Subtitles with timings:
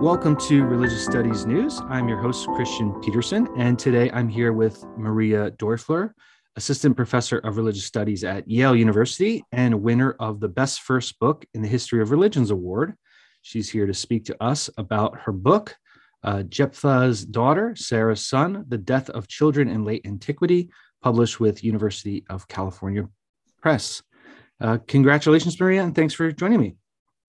[0.00, 1.82] Welcome to Religious Studies News.
[1.90, 6.12] I'm your host, Kristian Petersen, and today I'm here with Maria Doerfler,
[6.56, 11.44] Assistant Professor of Religious Studies at Yale University and winner of the Best First Book
[11.52, 12.94] in the History of Religions Award.
[13.42, 15.76] She's here to speak to us about her book,
[16.24, 20.70] uh, Jephthah's Daughter, Sarah's Son, The Death of Children in Late Antiquity,
[21.02, 23.06] published with University of California
[23.60, 24.02] Press.
[24.62, 26.76] Uh, congratulations, Maria, and thanks for joining me.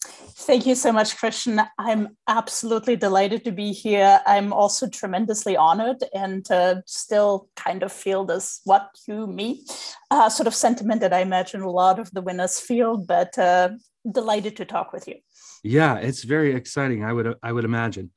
[0.03, 1.65] Thank you so much, Kristian.
[1.77, 4.19] I'm absolutely delighted to be here.
[4.25, 9.63] I'm also tremendously honored and uh, still kind of feel this what you me
[10.09, 13.69] uh, sort of sentiment that I imagine a lot of the winners feel, but uh,
[14.11, 15.15] delighted to talk with you.
[15.63, 17.03] Yeah, it's very exciting.
[17.03, 18.09] I would I would imagine.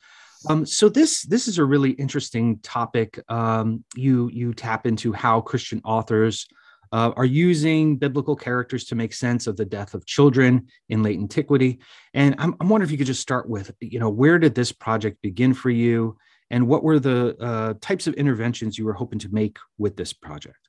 [0.48, 3.20] Um, so this this is a really interesting topic.
[3.28, 6.46] Um, you you tap into how Christian authors
[6.94, 11.18] uh, are using biblical characters to make sense of the death of children in late
[11.18, 11.80] antiquity.
[12.14, 14.70] And I'm, I'm wondering if you could just start with, you know, where did this
[14.70, 16.16] project begin for you,
[16.50, 20.12] and what were the uh, types of interventions you were hoping to make with this
[20.12, 20.68] project?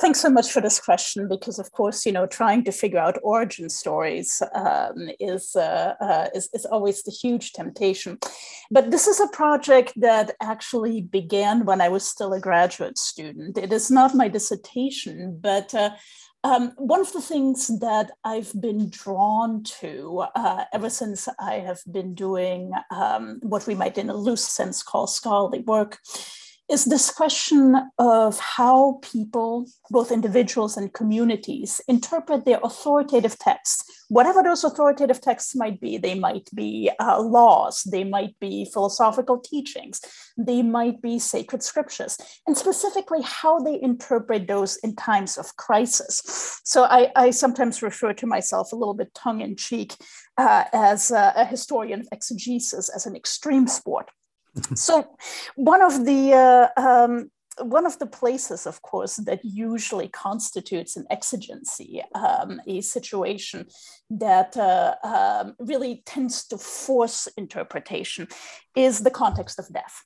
[0.00, 3.18] Thanks so much for this question because, of course, you know, trying to figure out
[3.22, 8.18] origin stories um, is, uh, uh, is, is always the huge temptation.
[8.72, 13.56] But this is a project that actually began when I was still a graduate student.
[13.56, 15.90] It is not my dissertation, but uh,
[16.42, 21.80] um, one of the things that I've been drawn to uh, ever since I have
[21.90, 26.00] been doing um, what we might, in a loose sense, call scholarly work
[26.70, 34.42] is this question of how people, both individuals and communities, interpret their authoritative texts, whatever
[34.42, 35.98] those authoritative texts might be.
[35.98, 40.00] They might be uh, laws, they might be philosophical teachings,
[40.38, 46.60] they might be sacred scriptures, and specifically how they interpret those in times of crisis.
[46.64, 49.94] So I, I sometimes refer to myself a little bit tongue in cheek
[50.38, 54.10] uh, as a, a historian of exegesis as an extreme sport
[54.74, 55.16] so
[55.56, 61.06] one of the uh, um, one of the places, of course, that usually constitutes an
[61.10, 63.66] exigency, um, a situation
[64.10, 68.26] that uh, um, really tends to force interpretation,
[68.74, 70.04] is the context of death.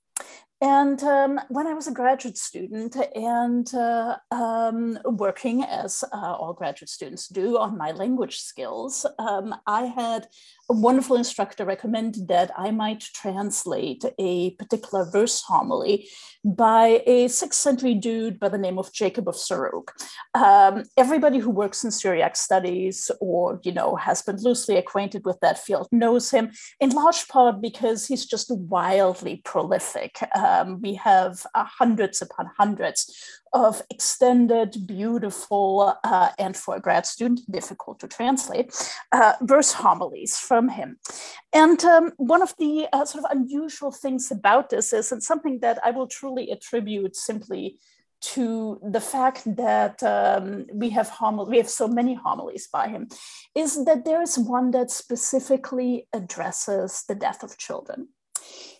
[0.60, 6.52] And um, when I was a graduate student and uh, um, working as uh, all
[6.52, 10.26] graduate students do on my language skills, um, I had
[10.70, 16.08] a wonderful instructor recommend that I might translate a particular verse homily
[16.44, 19.88] by a sixth century dude by the name of Jacob of Sarug.
[20.34, 25.38] Um, everybody who works in Syriac studies or, you know, has been loosely acquainted with
[25.40, 30.18] that field knows him in large part because he's just wildly prolific.
[30.48, 33.00] Um, we have uh, hundreds upon hundreds
[33.52, 35.68] of extended, beautiful,
[36.12, 38.68] uh, and for a grad student, difficult to translate,
[39.18, 40.88] uh, verse homilies from him.
[41.52, 45.60] And um, one of the uh, sort of unusual things about this is, and something
[45.60, 47.78] that I will truly attribute simply
[48.20, 53.06] to the fact that um, we have homil- we have so many homilies by him,
[53.54, 58.08] is that there is one that specifically addresses the death of children.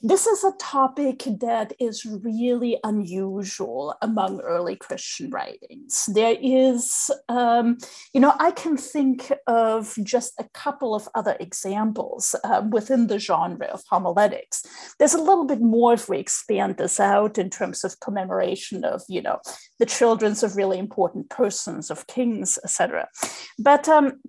[0.01, 6.07] This is a topic that is really unusual among early Christian writings.
[6.07, 7.79] There is, um,
[8.13, 13.19] you know, I can think of just a couple of other examples uh, within the
[13.19, 14.65] genre of homiletics.
[15.01, 19.03] There's a little bit more if we expand this out in terms of commemoration of,
[19.09, 19.41] you know,
[19.81, 23.09] the children's of really important persons, of kings, etc.
[23.59, 24.21] But um,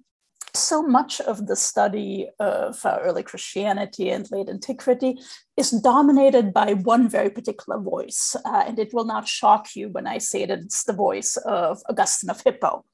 [0.54, 5.20] so much of the study of uh, early Christianity and late antiquity
[5.58, 8.36] is dominated by one very particular voice.
[8.46, 11.82] Uh, and it will not shock you when I say that it's the voice of
[11.90, 12.86] Augustine of Hippo.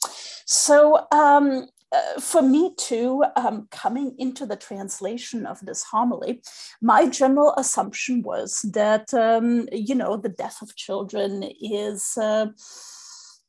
[0.46, 6.42] So, um, uh, for me too, um, coming into the translation of this homily,
[6.82, 12.48] my general assumption was that, um, you know, the death of children is uh,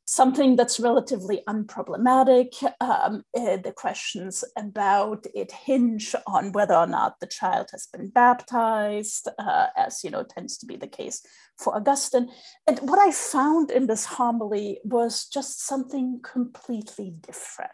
[0.07, 2.63] something that's relatively unproblematic.
[2.79, 8.09] Um, uh, the questions about it hinge on whether or not the child has been
[8.09, 11.21] baptized, uh, as you know tends to be the case
[11.57, 12.29] for Augustine.
[12.65, 17.71] And what I found in this homily was just something completely different.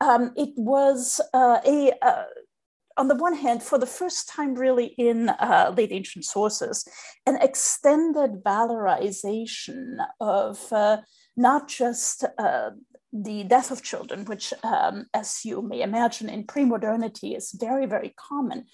[0.00, 2.24] Um, it was uh, a uh,
[2.96, 6.86] on the one hand, for the first time, really in uh, late ancient sources,
[7.26, 10.98] an extended valorization of uh,
[11.36, 12.70] not just uh,
[13.12, 17.86] the death of children, which, um, as you may imagine, in pre modernity is very,
[17.86, 18.66] very common.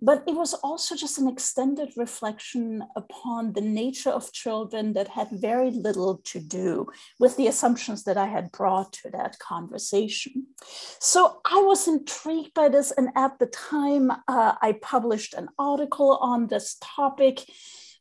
[0.00, 5.28] but it was also just an extended reflection upon the nature of children that had
[5.32, 6.86] very little to do
[7.18, 10.46] with the assumptions that I had brought to that conversation.
[11.00, 16.18] So I was intrigued by this, and at the time, uh, I published an article
[16.20, 17.44] on this topic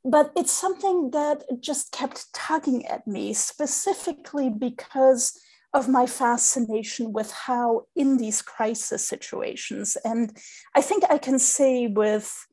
[0.10, 5.40] but it's something that just kept tugging at me, specifically because
[5.74, 10.36] of my fascination with how, in these crisis situations, and
[10.74, 12.48] I think I can say with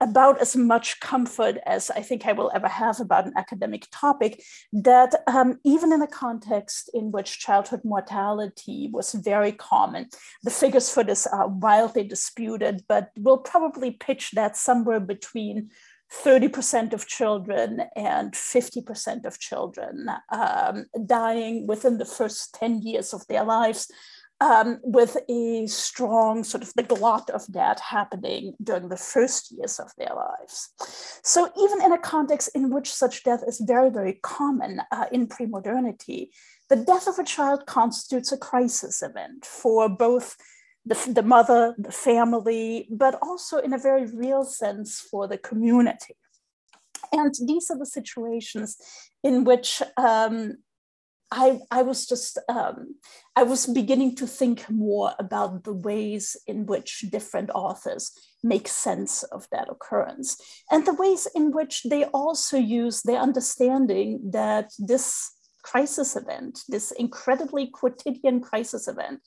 [0.00, 4.42] about as much comfort as I think I will ever have about an academic topic,
[4.72, 10.08] that um, even in a context in which childhood mortality was very common,
[10.44, 15.70] the figures for this are wildly disputed, but we'll probably pitch that somewhere between
[16.12, 23.26] 30% of children and 50% of children um, dying within the first 10 years of
[23.26, 23.90] their lives,
[24.40, 29.80] um, with a strong sort of the glut of that happening during the first years
[29.80, 30.70] of their lives.
[31.24, 35.26] So, even in a context in which such death is very, very common uh, in
[35.26, 36.30] pre modernity,
[36.68, 40.36] the death of a child constitutes a crisis event for both
[40.88, 46.14] the, the mother, the family, but also in a very real sense for the community.
[47.12, 48.76] And these are the situations
[49.22, 50.58] in which um,
[51.30, 52.96] I, I was just, um,
[53.36, 58.12] I was beginning to think more about the ways in which different authors
[58.42, 64.30] make sense of that occurrence and the ways in which they also use their understanding
[64.32, 65.32] that this
[65.62, 69.20] crisis event, this incredibly quotidian crisis event,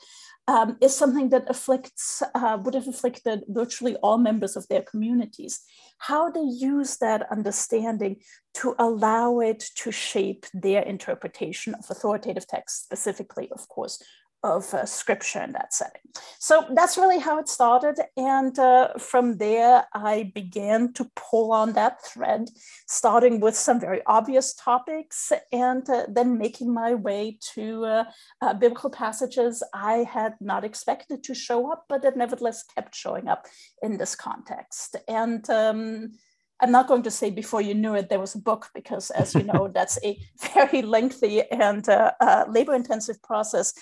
[0.47, 5.61] um, is something that afflicts, uh, would have afflicted virtually all members of their communities.
[5.99, 8.17] How they use that understanding
[8.55, 14.01] to allow it to shape their interpretation of authoritative text, specifically, of course,
[14.43, 16.01] of uh, scripture in that setting.
[16.39, 17.99] So that's really how it started.
[18.17, 22.49] And uh, from there, I began to pull on that thread,
[22.87, 28.03] starting with some very obvious topics and uh, then making my way to uh,
[28.41, 33.27] uh, biblical passages I had not expected to show up, but that nevertheless kept showing
[33.27, 33.45] up
[33.83, 34.95] in this context.
[35.07, 36.11] And um,
[36.59, 39.33] I'm not going to say before you knew it, there was a book, because as
[39.33, 40.17] you know, that's a
[40.53, 43.73] very lengthy and uh, labor intensive process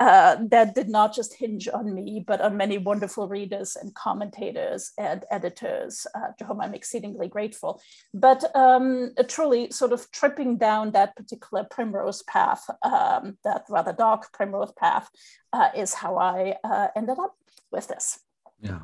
[0.00, 4.92] uh, that did not just hinge on me, but on many wonderful readers and commentators
[4.98, 7.82] and editors, uh, to whom I'm exceedingly grateful.
[8.14, 14.32] But um, truly, sort of tripping down that particular primrose path, um, that rather dark
[14.32, 15.10] primrose path,
[15.52, 17.36] uh, is how I uh, ended up
[17.70, 18.20] with this.
[18.62, 18.80] Yeah.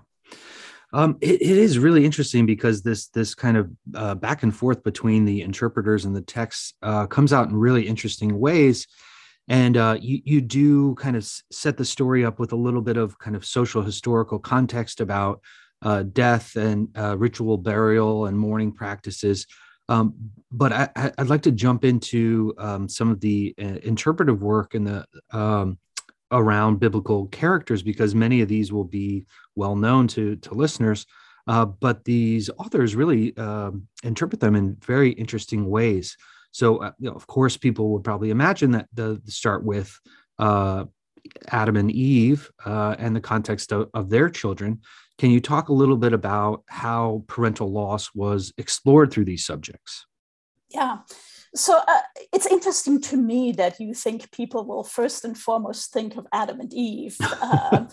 [0.93, 4.85] Um, it, it is really interesting because this this kind of uh, back and forth
[4.85, 8.87] between the interpreters and the texts uh, comes out in really interesting ways
[9.49, 12.97] and uh, you you do kind of set the story up with a little bit
[12.97, 15.41] of kind of social historical context about
[15.83, 19.47] uh, death and uh, ritual burial and mourning practices.
[19.89, 20.15] Um,
[20.51, 24.85] but I, would like to jump into um, some of the uh, interpretive work in
[24.85, 25.79] the um,
[26.33, 31.07] around biblical characters because many of these will be well known to to listeners.
[31.47, 36.17] Uh, but these authors really um, interpret them in very interesting ways.
[36.57, 40.01] So, uh, you know, of course, people would probably imagine that the, the start with
[40.39, 40.87] uh,
[41.49, 44.81] Adam and Eve uh, and the context of, of their children.
[45.19, 50.07] Can you talk a little bit about how parental loss was explored through these subjects?
[50.71, 51.01] Yeah.
[51.55, 52.01] So uh,
[52.33, 56.61] it's interesting to me that you think people will first and foremost think of Adam
[56.61, 57.89] and Eve, um,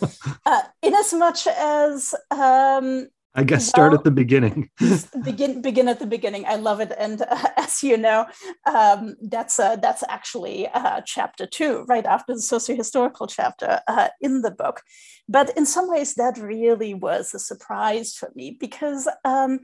[0.45, 4.69] uh, in as much as um, I guess start well, at the beginning.
[5.23, 6.45] begin begin at the beginning.
[6.45, 8.27] I love it, and uh, as you know,
[8.65, 14.41] um, that's uh, that's actually uh, chapter two, right after the socio-historical chapter uh, in
[14.41, 14.81] the book.
[15.27, 19.61] But in some ways, that really was a surprise for me because, um,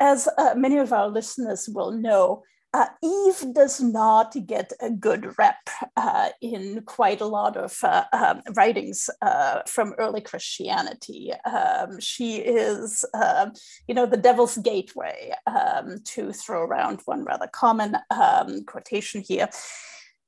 [0.00, 5.36] as uh, many of our listeners will know, uh, Eve does not get a good
[5.38, 11.32] rep uh, in quite a lot of uh, um, writings uh, from early Christianity.
[11.44, 13.52] Um, she is, um,
[13.88, 19.48] you know, the devil's gateway, um, to throw around one rather common um, quotation here.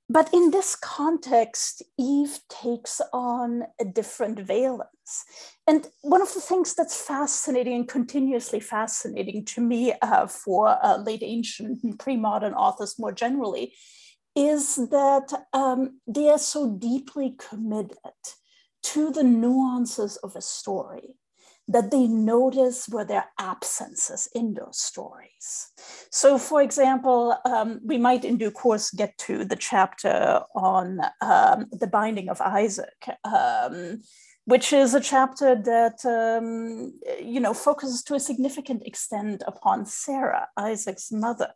[0.09, 5.25] But in this context, Eve takes on a different valence.
[5.67, 10.99] And one of the things that's fascinating and continuously fascinating to me uh, for uh,
[10.99, 13.75] late ancient and pre modern authors more generally
[14.35, 17.97] is that um, they are so deeply committed
[18.83, 21.15] to the nuances of a story
[21.69, 25.71] that they notice were their absences in those stories.
[26.11, 31.67] So, for example, um, we might in due course get to the chapter on um,
[31.71, 33.07] the binding of Isaac.
[33.25, 34.03] Um,
[34.45, 36.93] which is a chapter that um,
[37.25, 41.53] you know focuses to a significant extent upon Sarah, Isaac's mother.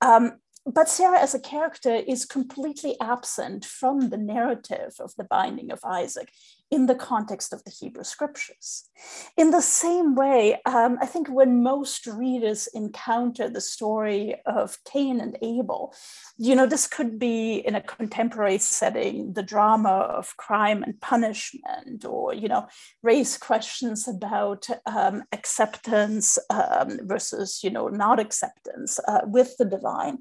[0.00, 5.70] Um, but Sarah as a character is completely absent from the narrative of the binding
[5.70, 6.32] of Isaac
[6.70, 8.88] in the context of the Hebrew scriptures.
[9.36, 15.20] In the same way, um, I think when most readers encounter the story of Cain
[15.20, 15.94] and Abel,
[16.36, 22.04] you know, this could be in a contemporary setting, the drama of crime and punishment,
[22.04, 22.66] or, you know,
[23.02, 30.18] raise questions about um, acceptance um, versus, you know, not acceptance uh, with the divine.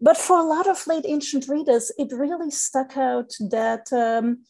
[0.00, 4.44] But for a lot of late ancient readers, it really stuck out that um,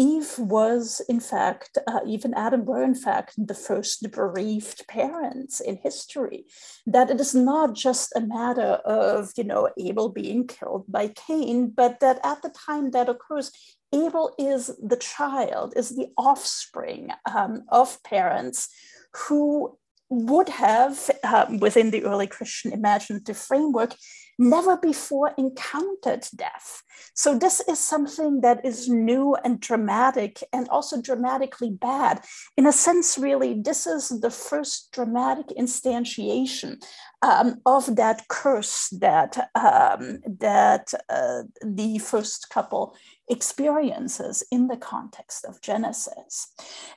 [0.00, 5.76] Eve was, in fact, uh, even Adam were, in fact, the first bereaved parents in
[5.76, 6.46] history.
[6.86, 11.68] That it is not just a matter of, you know, Abel being killed by Cain,
[11.68, 13.52] but that at the time that occurs,
[13.92, 18.68] Abel is the child, is the offspring um, of parents
[19.14, 19.76] who
[20.08, 23.94] would have, um, within the early Christian imaginative framework,
[24.40, 26.82] never before encountered death.
[27.14, 32.24] So, this is something that is new and dramatic and also dramatically bad.
[32.56, 36.82] In a sense, really, this is the first dramatic instantiation
[37.22, 42.96] um, of that curse that, um, that uh, the first couple
[43.28, 46.52] experiences in the context of Genesis.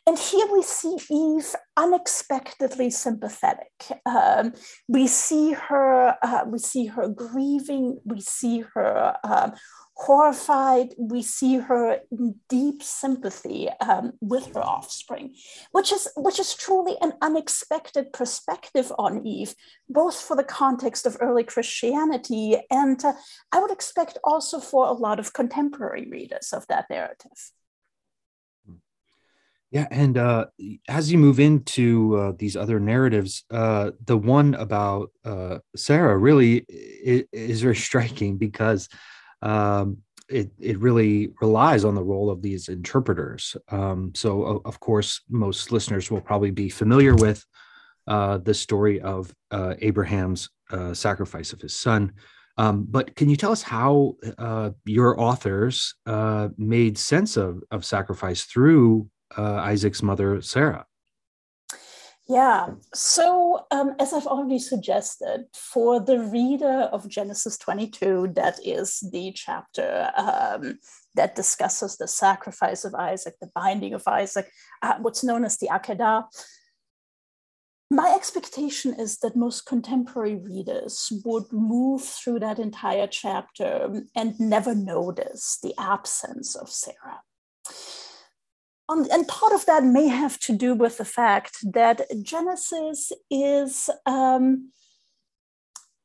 [0.08, 3.72] And here we see Eve unexpectedly sympathetic.
[4.06, 4.54] Um,
[4.88, 9.54] we see her, uh, we see her grieving, we see her um,
[9.96, 15.36] horrified, we see her in deep sympathy um, with her offspring,
[15.72, 19.54] which is, which is truly an unexpected perspective on Eve,
[19.88, 23.14] both for the context of early Christianity and uh,
[23.52, 27.52] I would expect also for a lot of contemporary readers of that narrative.
[29.72, 30.46] Yeah, and uh,
[30.88, 36.64] as you move into uh, these other narratives, uh, the one about uh, Sarah really
[36.70, 38.88] is, is very striking because
[39.44, 39.98] um,
[40.30, 43.56] it, it really relies on the role of these interpreters.
[43.70, 47.46] Um, so, of course, most listeners will probably be familiar with
[48.08, 52.14] uh, the story of uh, Abraham's uh, sacrifice of his son.
[52.58, 57.84] Um, but can you tell us how uh, your authors uh, made sense of, of
[57.84, 60.86] sacrifice through uh, Isaac's mother, Sarah?
[62.30, 69.02] Yeah, so um, as I've already suggested, for the reader of Genesis 22, that is
[69.12, 70.80] the chapter um,
[71.16, 74.50] that discusses the sacrifice of Isaac, the binding of Isaac,
[74.82, 76.24] uh, what's known as the Akedah.
[77.92, 84.74] My expectation is that most contemporary readers would move through that entire chapter and never
[84.74, 87.20] notice the absence of Sarah.
[88.90, 93.90] Um, and part of that may have to do with the fact that Genesis is
[94.06, 94.72] um,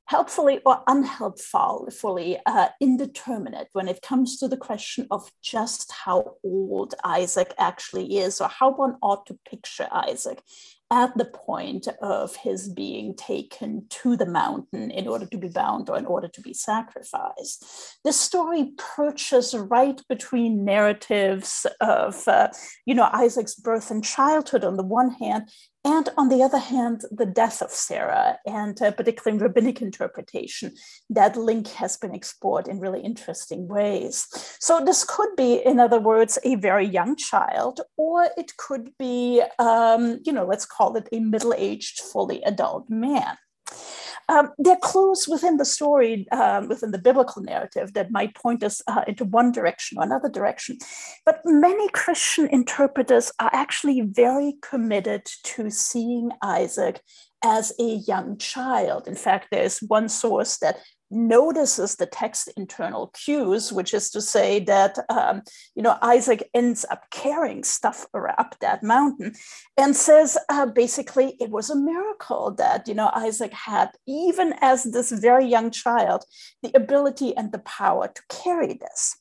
[0.09, 6.95] helpfully or unhelpfully uh, indeterminate when it comes to the question of just how old
[7.05, 10.43] Isaac actually is or how one ought to picture Isaac
[10.91, 15.91] at the point of his being taken to the mountain in order to be bound
[15.91, 17.99] or in order to be sacrificed.
[18.05, 22.49] This story perches right between narratives of, uh,
[22.87, 25.51] you know, Isaac's birth and childhood on the one hand,
[25.89, 30.75] and on the other hand, the death of Sarah, and uh, particularly in rabbinic interpretation,
[31.09, 34.27] that link has been explored in really interesting ways.
[34.61, 39.43] So, this could be, in other words, a very young child, or it could be,
[39.59, 43.39] um, you know, let's call it a middle aged, fully adult man.
[44.29, 48.63] Um, there are clues within the story, um, within the biblical narrative, that might point
[48.63, 50.79] us uh, into one direction or another direction.
[51.25, 57.01] But many Christian interpreters are actually very committed to seeing Isaac
[57.45, 59.07] as a young child.
[59.09, 60.79] In fact, there's one source that
[61.11, 65.43] notices the text internal cues, which is to say that um,
[65.75, 69.35] you know Isaac ends up carrying stuff up that mountain,
[69.77, 74.85] and says uh, basically it was a miracle that you know Isaac had, even as
[74.85, 76.25] this very young child,
[76.63, 79.17] the ability and the power to carry this.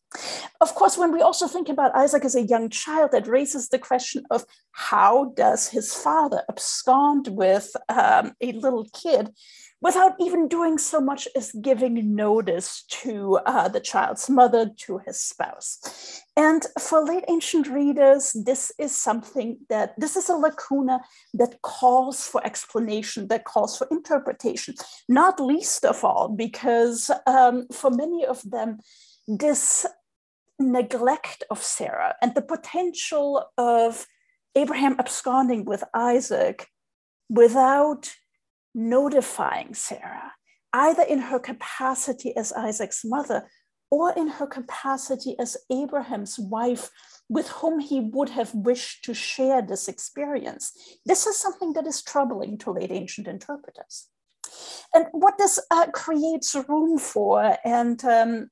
[0.61, 3.79] Of course, when we also think about Isaac as a young child, that raises the
[3.79, 9.31] question of how does his father abscond with um, a little kid
[9.81, 15.19] without even doing so much as giving notice to uh, the child's mother, to his
[15.19, 16.23] spouse.
[16.35, 21.01] And for late ancient readers, this is something that, this is a lacuna
[21.35, 24.73] that calls for explanation, that calls for interpretation,
[25.07, 28.79] not least of all, because um, for many of them,
[29.27, 29.85] this
[30.59, 34.07] neglect of Sarah and the potential of
[34.55, 36.67] Abraham absconding with Isaac
[37.29, 38.11] without
[38.73, 40.33] notifying Sarah,
[40.73, 43.49] either in her capacity as Isaac's mother
[43.89, 46.89] or in her capacity as Abraham's wife,
[47.29, 50.73] with whom he would have wished to share this experience.
[51.05, 54.07] This is something that is troubling to late ancient interpreters.
[54.93, 58.49] And what this uh, creates room for, and um,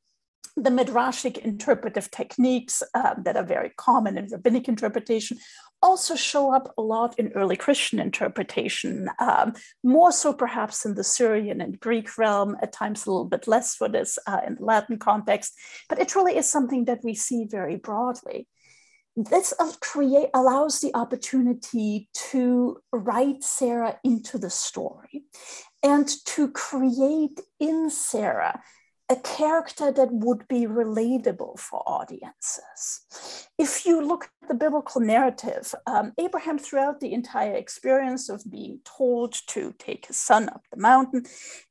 [0.55, 5.37] the midrashic interpretive techniques uh, that are very common in rabbinic interpretation
[5.85, 11.03] also show up a lot in early Christian interpretation, um, more so perhaps in the
[11.03, 14.65] Syrian and Greek realm, at times a little bit less for this uh, in the
[14.65, 15.53] Latin context,
[15.87, 18.47] but it really is something that we see very broadly.
[19.15, 25.23] This create allows the opportunity to write Sarah into the story
[25.83, 28.61] and to create in Sarah
[29.09, 33.49] a character that would be relatable for audiences.
[33.57, 38.79] If you look at the biblical narrative, um, Abraham, throughout the entire experience of being
[38.83, 41.25] told to take his son up the mountain,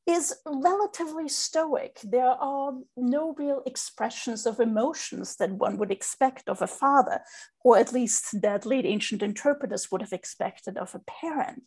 [0.07, 1.99] is relatively stoic.
[2.05, 7.21] There are no real expressions of emotions that one would expect of a father,
[7.63, 11.63] or at least that late ancient interpreters would have expected of a parent.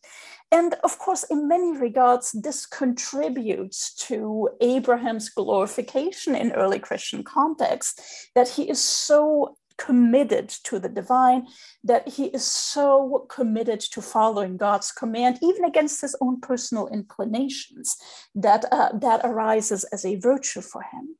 [0.51, 8.01] And of course, in many regards, this contributes to Abraham's glorification in early Christian context,
[8.35, 11.47] that he is so committed to the divine,
[11.83, 17.95] that he is so committed to following God's command, even against his own personal inclinations,
[18.35, 21.15] that, uh, that arises as a virtue for him.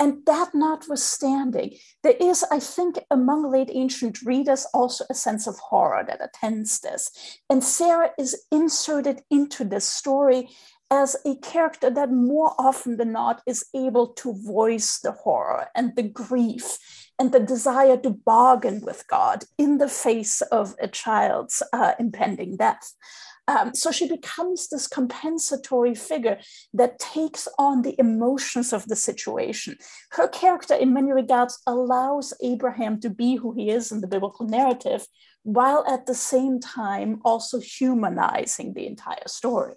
[0.00, 5.58] And that notwithstanding, there is, I think, among late ancient readers also a sense of
[5.58, 7.10] horror that attends this.
[7.50, 10.48] And Sarah is inserted into this story
[10.90, 15.94] as a character that more often than not is able to voice the horror and
[15.94, 16.78] the grief
[17.20, 22.56] and the desire to bargain with God in the face of a child's uh, impending
[22.56, 22.94] death.
[23.46, 26.38] Um, so she becomes this compensatory figure
[26.72, 29.76] that takes on the emotions of the situation.
[30.12, 34.46] Her character, in many regards, allows Abraham to be who he is in the biblical
[34.46, 35.06] narrative,
[35.42, 39.74] while at the same time also humanizing the entire story.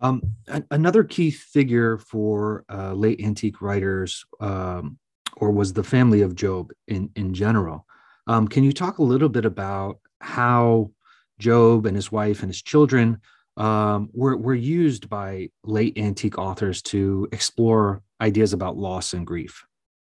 [0.00, 0.22] Um,
[0.70, 4.98] another key figure for uh, late antique writers, um,
[5.36, 7.86] or was the family of Job in in general.
[8.26, 10.90] Um, can you talk a little bit about how
[11.38, 13.20] Job and his wife and his children
[13.56, 19.64] um, were were used by late antique authors to explore ideas about loss and grief?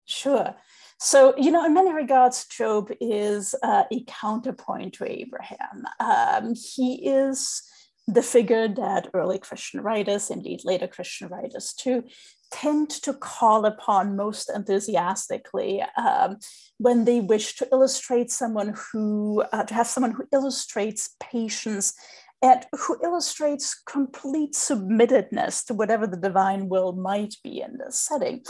[0.06, 0.56] Sure.
[0.98, 5.84] So, you know, in many regards, Job is uh, a counterpoint to Abraham.
[6.00, 7.62] Um, he is
[8.08, 12.04] the figure that early Christian writers, indeed later Christian writers too,
[12.52, 16.38] tend to call upon most enthusiastically um,
[16.78, 21.94] when they wish to illustrate someone who, uh, to have someone who illustrates patience
[22.42, 28.44] and who illustrates complete submittedness to whatever the divine will might be in this setting.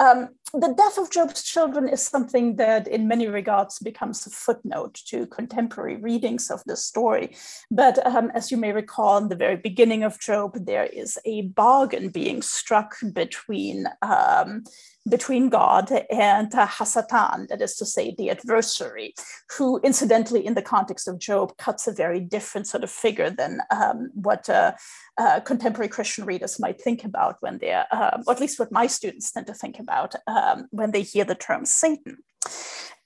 [0.00, 4.94] Um, the death of Job's children is something that, in many regards, becomes a footnote
[5.06, 7.36] to contemporary readings of the story.
[7.70, 11.42] But um, as you may recall, in the very beginning of Job, there is a
[11.42, 14.64] bargain being struck between um,
[15.08, 19.14] between God and uh, Hasatan, that is to say, the adversary,
[19.56, 23.60] who, incidentally, in the context of Job, cuts a very different sort of figure than
[23.70, 24.72] um, what uh,
[25.18, 28.86] uh, contemporary Christian readers might think about when they're, uh, or at least what my
[28.86, 32.18] students tend to think about um, when they hear the term Satan.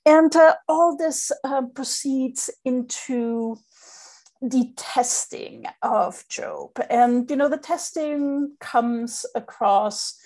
[0.05, 3.57] And uh, all this uh, proceeds into
[4.43, 6.71] the testing of Job.
[6.91, 10.19] And, you know, the testing comes across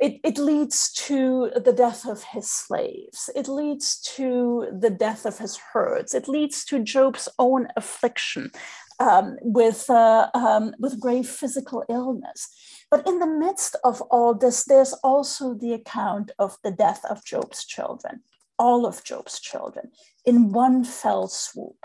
[0.00, 3.30] it, it leads to the death of his slaves.
[3.34, 6.14] It leads to the death of his herds.
[6.14, 8.50] It leads to Job's own affliction
[8.98, 12.48] um, with, uh, um, with grave physical illness.
[12.90, 17.24] But in the midst of all this, there's also the account of the death of
[17.24, 18.22] Job's children,
[18.58, 19.90] all of Job's children,
[20.24, 21.78] in one fell swoop.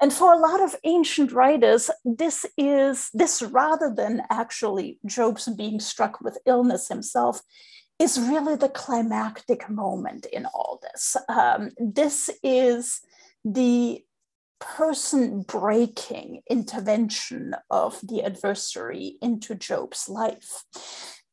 [0.00, 5.80] And for a lot of ancient writers, this is this rather than actually Job's being
[5.80, 7.42] struck with illness himself,
[7.98, 11.16] is really the climactic moment in all this.
[11.28, 13.00] Um, this is
[13.44, 14.04] the
[14.60, 20.64] person breaking intervention of the adversary into Job's life.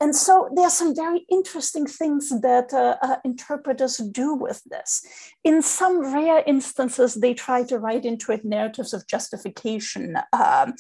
[0.01, 5.05] And so there are some very interesting things that uh, uh, interpreters do with this.
[5.45, 10.73] In some rare instances, they try to write into it narratives of justification, um,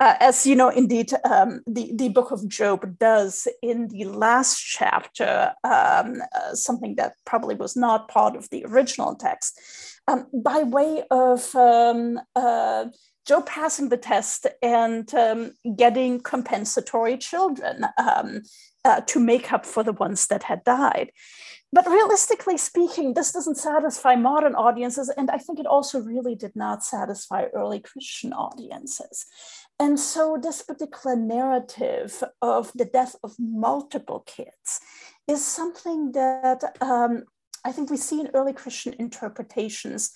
[0.00, 4.60] uh, as you know, indeed, um, the, the book of Job does in the last
[4.62, 9.58] chapter, um, uh, something that probably was not part of the original text,
[10.08, 12.86] um, by way of um, uh,
[13.26, 18.42] Job passing the test and um, getting compensatory children um,
[18.86, 21.12] uh, to make up for the ones that had died.
[21.70, 25.12] But realistically speaking, this doesn't satisfy modern audiences.
[25.14, 29.26] And I think it also really did not satisfy early Christian audiences.
[29.78, 34.80] And so, this particular narrative of the death of multiple kids
[35.28, 37.24] is something that um,
[37.68, 40.14] I think we see in early Christian interpretations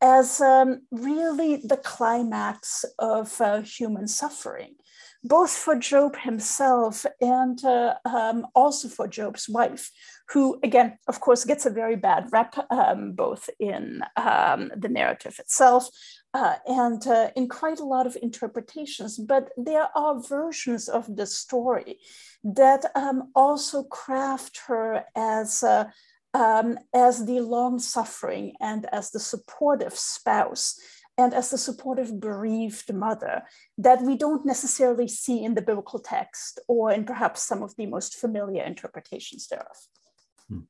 [0.00, 4.76] as um, really the climax of uh, human suffering,
[5.24, 9.90] both for Job himself and uh, um, also for Job's wife,
[10.28, 15.36] who, again, of course, gets a very bad rep, um, both in um, the narrative
[15.40, 15.88] itself
[16.34, 19.18] uh, and uh, in quite a lot of interpretations.
[19.18, 21.98] But there are versions of the story
[22.44, 25.64] that um, also craft her as
[26.34, 30.78] um, as the long suffering and as the supportive spouse
[31.18, 33.42] and as the supportive bereaved mother
[33.76, 37.86] that we don't necessarily see in the biblical text or in perhaps some of the
[37.86, 39.76] most familiar interpretations thereof.
[40.48, 40.60] Hmm.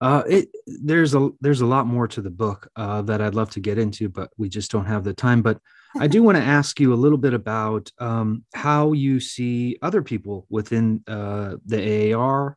[0.00, 3.50] Uh, it, there's a there's a lot more to the book uh, that I'd love
[3.50, 5.42] to get into, but we just don't have the time.
[5.42, 5.58] But
[5.98, 10.02] I do want to ask you a little bit about um, how you see other
[10.02, 12.56] people within uh, the AAR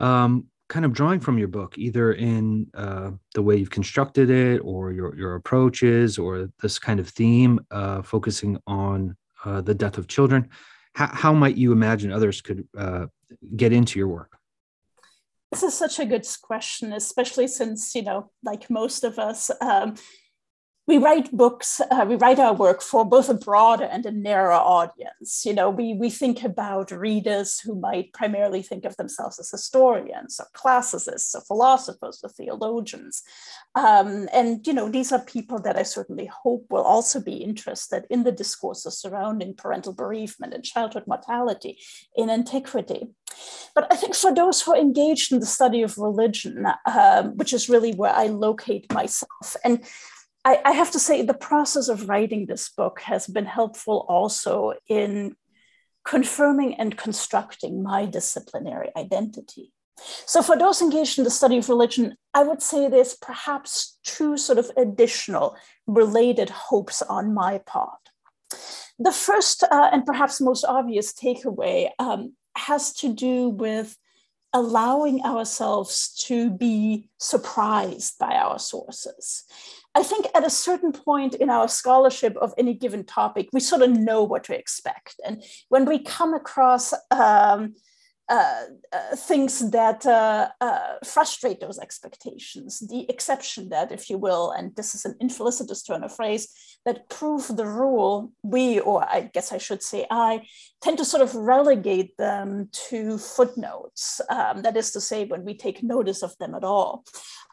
[0.00, 4.60] um, kind of drawing from your book, either in uh, the way you've constructed it,
[4.60, 9.98] or your your approaches, or this kind of theme, uh, focusing on uh, the death
[9.98, 10.48] of children.
[10.94, 13.06] How, how might you imagine others could uh,
[13.56, 14.32] get into your work?
[15.50, 19.96] This is such a good question, especially since you know, like most of us, um,
[20.90, 24.54] we write books, uh, we write our work for both a broader and a narrower
[24.54, 25.44] audience.
[25.46, 30.40] You know, we, we think about readers who might primarily think of themselves as historians
[30.40, 33.22] or classicists or philosophers or theologians.
[33.76, 38.04] Um, and, you know, these are people that I certainly hope will also be interested
[38.10, 41.78] in the discourses surrounding parental bereavement and childhood mortality
[42.16, 43.10] in antiquity.
[43.76, 47.52] But I think for those who are engaged in the study of religion, um, which
[47.52, 49.84] is really where I locate myself, and
[50.44, 54.74] I, I have to say, the process of writing this book has been helpful also
[54.88, 55.36] in
[56.04, 59.72] confirming and constructing my disciplinary identity.
[60.26, 64.38] So, for those engaged in the study of religion, I would say there's perhaps two
[64.38, 67.98] sort of additional related hopes on my part.
[68.98, 73.96] The first uh, and perhaps most obvious takeaway um, has to do with
[74.52, 79.44] allowing ourselves to be surprised by our sources.
[79.94, 83.82] I think at a certain point in our scholarship of any given topic, we sort
[83.82, 85.20] of know what to expect.
[85.26, 87.74] And when we come across um,
[88.30, 94.52] uh, uh, things that uh, uh, frustrate those expectations, the exception that, if you will,
[94.52, 96.48] and this is an infelicitous turn of phrase,
[96.86, 100.46] that prove the rule, we, or I guess I should say I,
[100.80, 104.20] tend to sort of relegate them to footnotes.
[104.30, 107.04] Um, that is to say, when we take notice of them at all.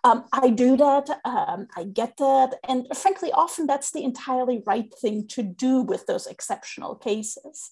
[0.04, 4.94] Um, I do that, um, I get that, and frankly, often that's the entirely right
[5.02, 7.72] thing to do with those exceptional cases.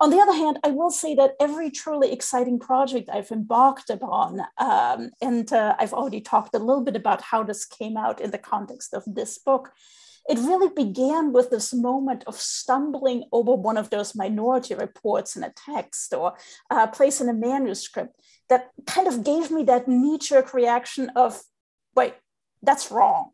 [0.00, 4.40] On the other hand, I will say that every truly exciting project I've embarked upon,
[4.56, 8.30] um, and uh, I've already talked a little bit about how this came out in
[8.30, 9.72] the context of this book,
[10.28, 15.42] it really began with this moment of stumbling over one of those minority reports in
[15.42, 16.34] a text or
[16.70, 21.40] uh, place in a manuscript that kind of gave me that knee jerk reaction of,
[21.96, 22.14] wait,
[22.62, 23.30] that's wrong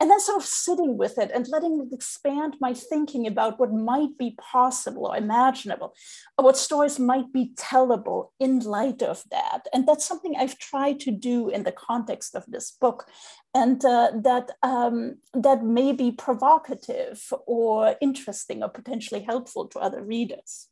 [0.00, 3.72] and then sort of sitting with it and letting it expand my thinking about what
[3.72, 5.94] might be possible or imaginable,
[6.38, 9.66] or what stories might be tellable in light of that.
[9.72, 13.06] And that's something I've tried to do in the context of this book,
[13.54, 20.02] and uh, that um, that may be provocative or interesting or potentially helpful to other
[20.02, 20.68] readers.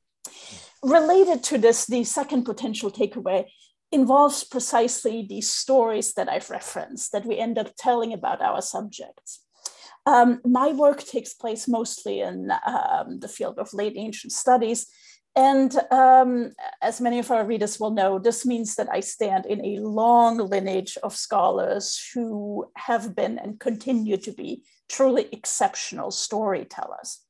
[0.83, 3.47] Related to this, the second potential takeaway
[3.91, 9.41] involves precisely these stories that I've referenced that we end up telling about our subjects.
[10.07, 14.87] Um, my work takes place mostly in um, the field of late ancient studies.
[15.37, 19.65] And um, as many of our readers will know, this means that I stand in
[19.65, 27.21] a long lineage of scholars who have been and continue to be truly exceptional storytellers.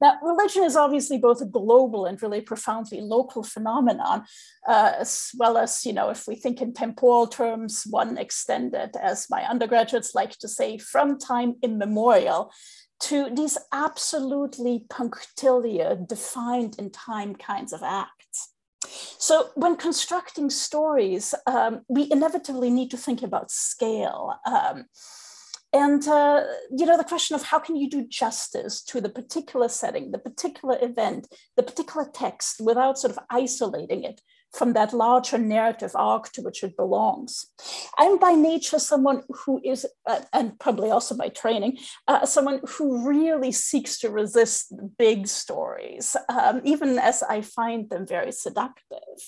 [0.00, 4.24] Now, religion is obviously both a global and really profoundly local phenomenon,
[4.66, 9.26] uh, as well as, you know, if we think in temporal terms, one extended, as
[9.28, 12.52] my undergraduates like to say, from time immemorial
[13.00, 18.52] to these absolutely punctiliar, defined in time kinds of acts.
[19.18, 24.34] So, when constructing stories, um, we inevitably need to think about scale.
[24.46, 24.84] Um,
[25.72, 29.68] and uh, you know the question of how can you do justice to the particular
[29.68, 34.20] setting the particular event the particular text without sort of isolating it
[34.52, 37.46] from that larger narrative arc to which it belongs.
[37.98, 43.06] I'm by nature someone who is uh, and probably also by training uh, someone who
[43.06, 49.18] really seeks to resist big stories um, even as i find them very seductive.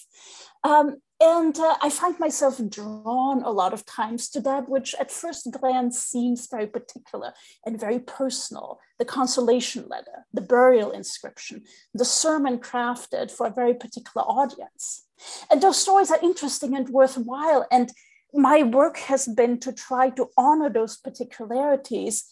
[0.65, 5.11] Um, and uh, I find myself drawn a lot of times to that which at
[5.11, 7.35] first glance seems very particular
[7.67, 13.75] and very personal the consolation letter, the burial inscription, the sermon crafted for a very
[13.75, 15.05] particular audience.
[15.51, 17.67] And those stories are interesting and worthwhile.
[17.71, 17.93] And
[18.33, 22.25] my work has been to try to honor those particularities.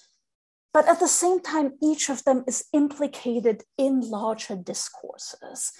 [0.72, 5.72] But at the same time, each of them is implicated in larger discourses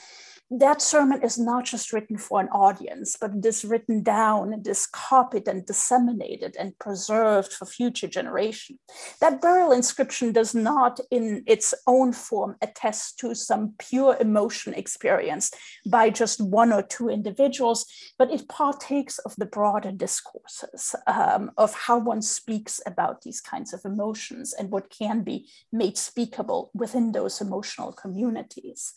[0.50, 4.66] that sermon is not just written for an audience, but it is written down, it
[4.66, 8.78] is copied and disseminated and preserved for future generation.
[9.20, 15.50] That burial inscription does not, in its own form, attest to some pure emotion experience
[15.87, 17.84] by just one or two individuals,
[18.18, 23.74] but it partakes of the broader discourses um, of how one speaks about these kinds
[23.74, 28.94] of emotions and what can be made speakable within those emotional communities.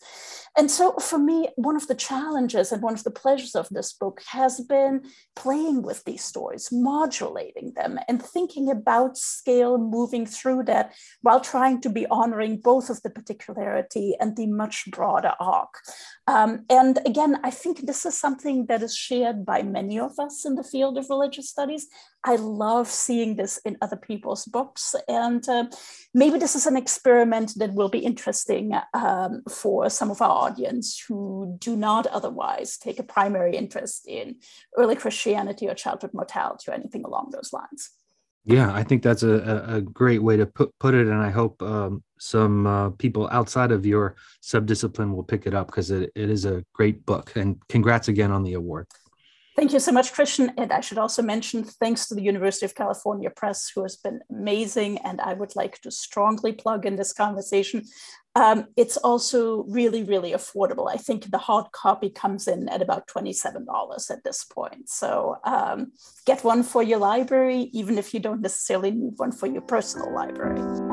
[0.56, 3.92] And so for me, one of the challenges and one of the pleasures of this
[3.92, 5.02] book has been
[5.36, 11.80] playing with these stories, modulating them, and thinking about scale, moving through that while trying
[11.80, 15.74] to be honoring both of the particularity and the much broader arc.
[16.26, 20.44] Um, and again, I think this is something that is shared by many of us
[20.44, 21.88] in the field of religious studies.
[22.24, 24.94] I love seeing this in other people's books.
[25.08, 25.66] And uh,
[26.14, 31.02] maybe this is an experiment that will be interesting um, for some of our audience
[31.08, 34.36] who do not otherwise take a primary interest in
[34.76, 37.90] early Christianity or childhood mortality or anything along those lines.
[38.44, 41.06] Yeah, I think that's a, a great way to put, put it.
[41.06, 45.68] And I hope um, some uh, people outside of your subdiscipline will pick it up
[45.68, 47.32] because it, it is a great book.
[47.36, 48.88] And congrats again on the award.
[49.54, 50.50] Thank you so much, Kristian.
[50.56, 54.20] And I should also mention thanks to the University of California Press, who has been
[54.30, 54.98] amazing.
[54.98, 57.84] And I would like to strongly plug in this conversation.
[58.34, 60.90] Um, it's also really, really affordable.
[60.90, 64.88] I think the hard copy comes in at about $27 at this point.
[64.88, 65.92] So um,
[66.24, 70.14] get one for your library, even if you don't necessarily need one for your personal
[70.14, 70.91] library.